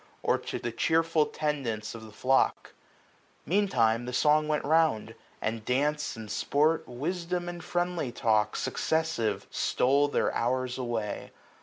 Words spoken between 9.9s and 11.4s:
Their hours away.